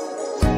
[0.00, 0.49] Bye.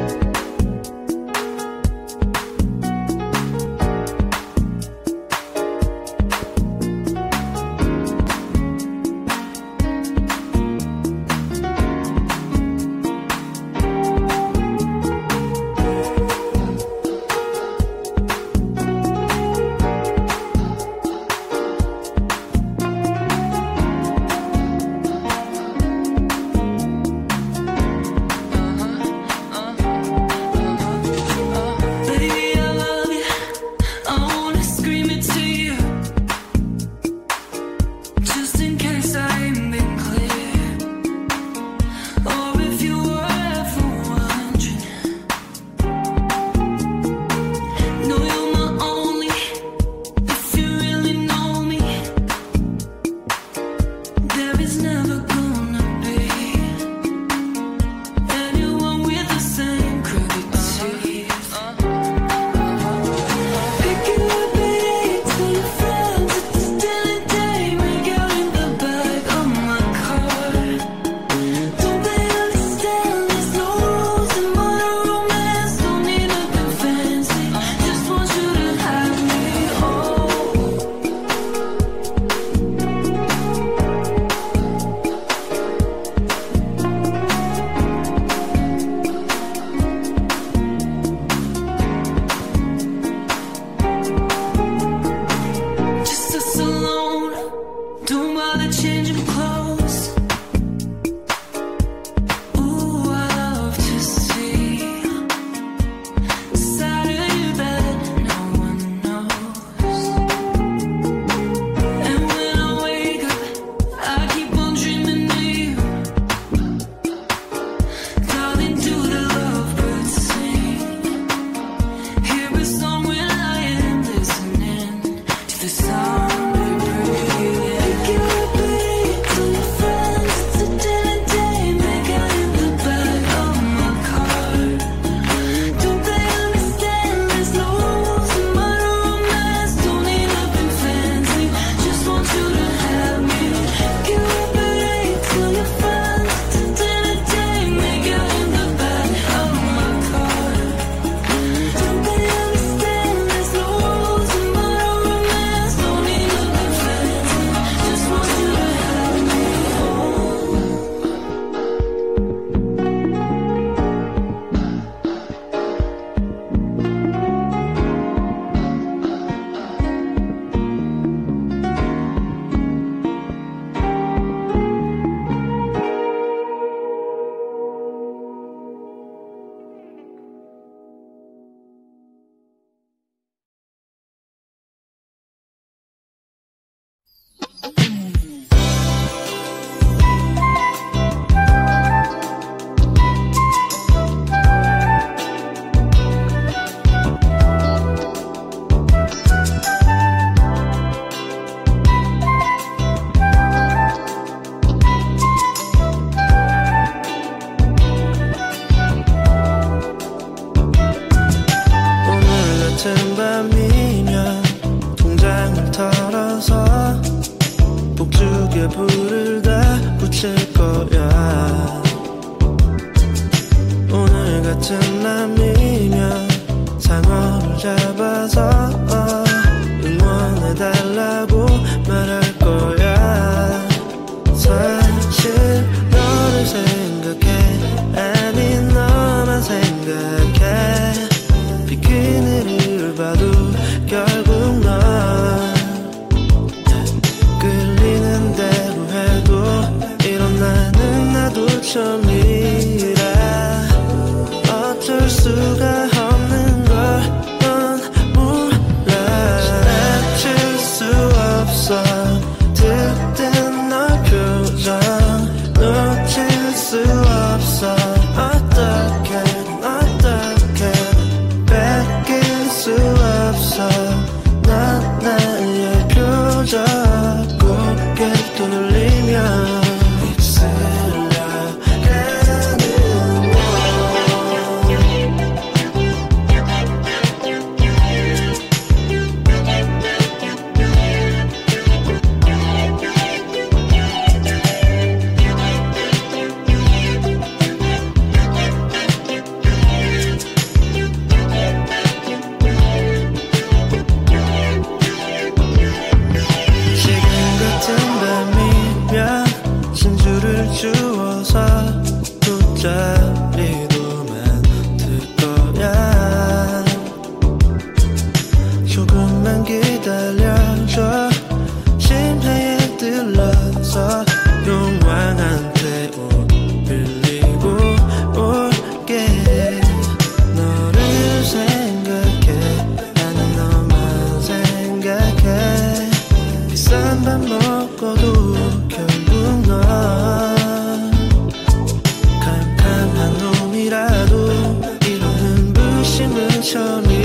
[346.43, 347.02] show me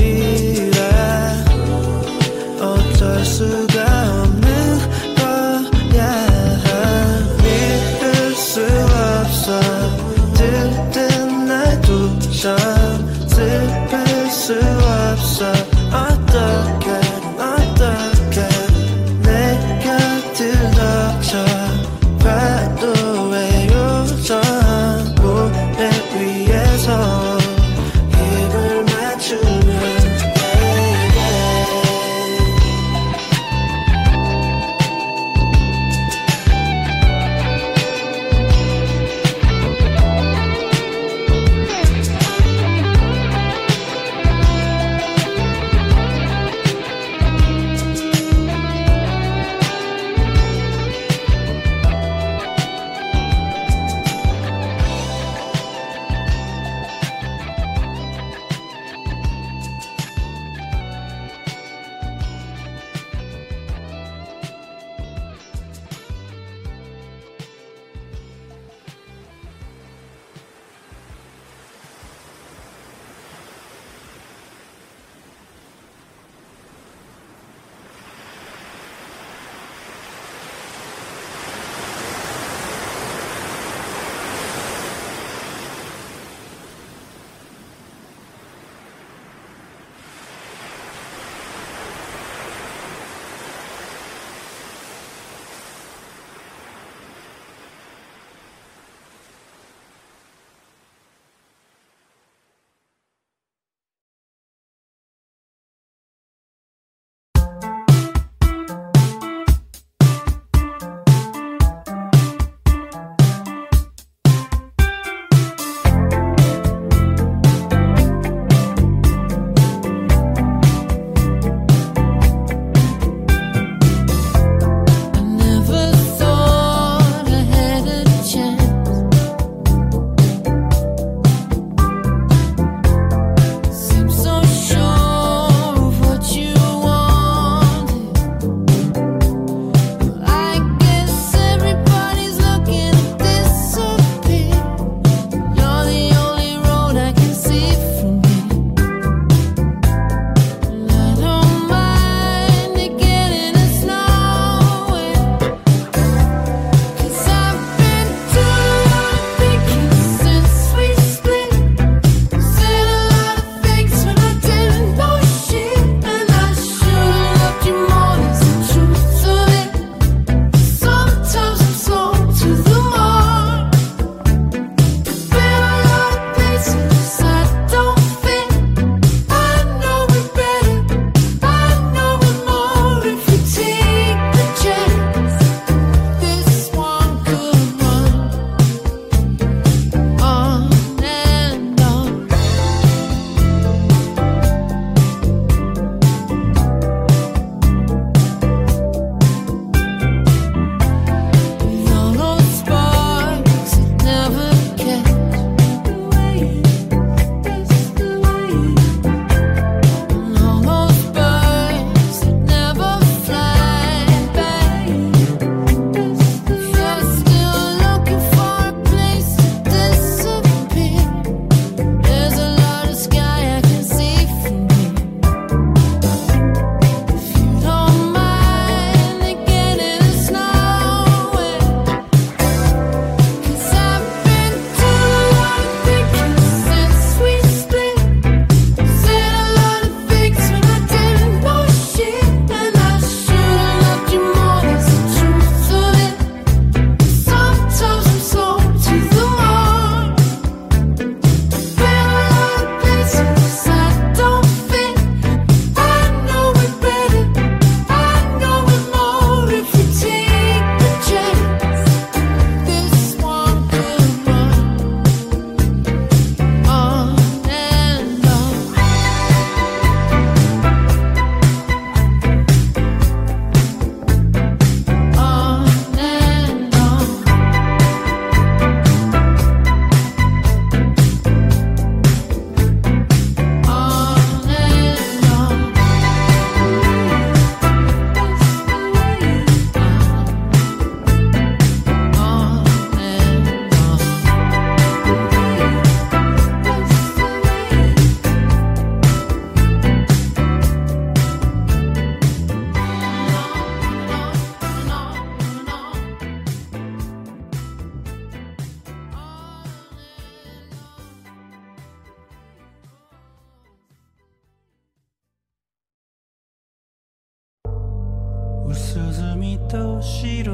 [319.57, 320.53] 海と白。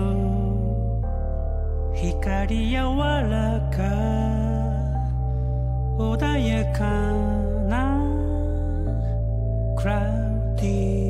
[1.94, 3.78] 光柔らか。
[5.98, 6.84] 穏やか
[7.68, 8.00] な。
[9.78, 11.03] クラウディ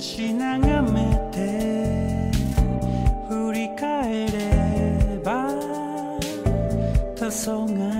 [0.00, 2.30] し眺めて
[3.28, 5.48] 振り返れば
[7.16, 7.97] 黄昏